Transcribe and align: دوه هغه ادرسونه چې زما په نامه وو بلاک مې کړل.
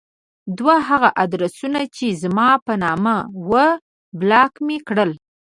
دوه 0.57 0.75
هغه 0.89 1.09
ادرسونه 1.23 1.79
چې 1.95 2.05
زما 2.21 2.49
په 2.65 2.73
نامه 2.83 3.15
وو 3.49 3.65
بلاک 4.19 4.53
مې 4.65 4.77
کړل. 4.87 5.11